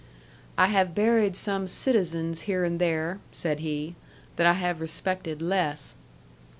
"I 0.57 0.65
have 0.65 0.95
buried 0.95 1.35
some 1.35 1.67
citizens 1.67 2.41
here 2.49 2.63
and 2.63 2.79
there," 2.79 3.19
said 3.31 3.59
he, 3.59 3.93
"that 4.35 4.47
I 4.47 4.53
have 4.53 4.81
respected 4.81 5.43
less." 5.43 5.93